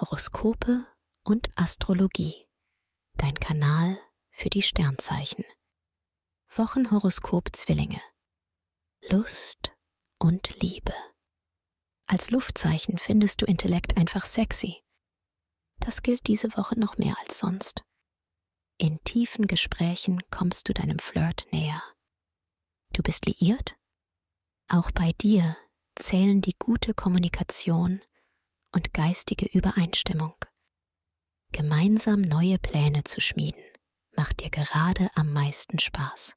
Horoskope 0.00 0.86
und 1.24 1.48
Astrologie. 1.56 2.46
Dein 3.16 3.34
Kanal 3.34 3.98
für 4.30 4.48
die 4.48 4.62
Sternzeichen. 4.62 5.44
Wochenhoroskop 6.54 7.48
Zwillinge. 7.52 8.00
Lust 9.10 9.76
und 10.20 10.62
Liebe. 10.62 10.94
Als 12.06 12.30
Luftzeichen 12.30 12.98
findest 12.98 13.42
du 13.42 13.46
Intellekt 13.46 13.96
einfach 13.96 14.24
sexy. 14.24 14.84
Das 15.80 16.02
gilt 16.02 16.28
diese 16.28 16.56
Woche 16.56 16.78
noch 16.78 16.96
mehr 16.98 17.16
als 17.18 17.40
sonst. 17.40 17.82
In 18.78 19.02
tiefen 19.02 19.48
Gesprächen 19.48 20.20
kommst 20.30 20.68
du 20.68 20.74
deinem 20.74 21.00
Flirt 21.00 21.48
näher. 21.50 21.82
Du 22.92 23.02
bist 23.02 23.26
liiert? 23.26 23.76
Auch 24.68 24.92
bei 24.92 25.10
dir 25.20 25.56
zählen 25.96 26.40
die 26.40 26.54
gute 26.56 26.94
Kommunikation 26.94 28.00
und 28.72 28.92
geistige 28.94 29.46
Übereinstimmung. 29.46 30.34
Gemeinsam 31.52 32.20
neue 32.20 32.58
Pläne 32.58 33.04
zu 33.04 33.20
schmieden, 33.20 33.62
macht 34.16 34.40
dir 34.40 34.50
gerade 34.50 35.10
am 35.14 35.32
meisten 35.32 35.78
Spaß. 35.78 36.36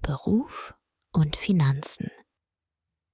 Beruf 0.00 0.74
und 1.12 1.36
Finanzen. 1.36 2.10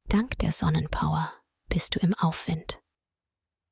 Dank 0.09 0.39
der 0.39 0.53
Sonnenpower 0.53 1.33
bist 1.69 1.95
du 1.95 2.01
im 2.01 2.15
Aufwind. 2.15 2.83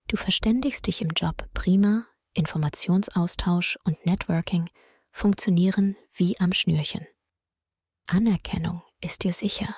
Du 0.06 0.16
verständigst 0.16 0.86
dich 0.86 1.02
im 1.02 1.10
Job 1.10 1.48
prima, 1.52 2.06
Informationsaustausch 2.33 3.77
und 3.84 4.06
Networking 4.06 4.70
funktionieren 5.10 5.96
wie 6.12 6.38
am 6.41 6.52
Schnürchen. 6.52 7.06
Anerkennung 8.06 8.83
ist 9.00 9.24
dir 9.24 9.33
sicher. 9.33 9.74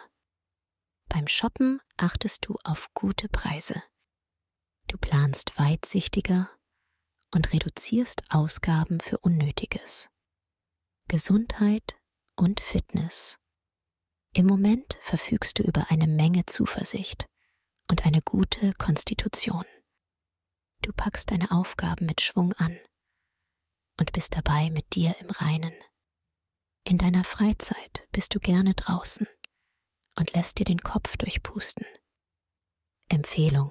Beim 1.08 1.26
Shoppen 1.26 1.80
achtest 1.96 2.46
du 2.46 2.56
auf 2.62 2.88
gute 2.94 3.28
Preise. 3.28 3.82
Du 4.90 4.98
planst 4.98 5.56
weitsichtiger 5.56 6.50
und 7.32 7.52
reduzierst 7.52 8.24
Ausgaben 8.28 8.98
für 8.98 9.18
Unnötiges. 9.18 10.10
Gesundheit 11.06 11.96
und 12.34 12.58
Fitness. 12.58 13.38
Im 14.34 14.46
Moment 14.46 14.98
verfügst 15.00 15.60
du 15.60 15.62
über 15.62 15.92
eine 15.92 16.08
Menge 16.08 16.44
Zuversicht 16.46 17.26
und 17.88 18.04
eine 18.04 18.20
gute 18.20 18.72
Konstitution. 18.74 19.64
Du 20.82 20.92
packst 20.92 21.30
deine 21.30 21.52
Aufgaben 21.52 22.06
mit 22.06 22.20
Schwung 22.20 22.52
an 22.54 22.76
und 24.00 24.10
bist 24.10 24.34
dabei 24.34 24.70
mit 24.70 24.96
dir 24.96 25.14
im 25.20 25.30
Reinen. 25.30 25.74
In 26.82 26.98
deiner 26.98 27.22
Freizeit 27.22 28.08
bist 28.10 28.34
du 28.34 28.40
gerne 28.40 28.74
draußen 28.74 29.28
und 30.18 30.32
lässt 30.32 30.58
dir 30.58 30.64
den 30.64 30.80
Kopf 30.80 31.16
durchpusten. 31.16 31.86
Empfehlung. 33.08 33.70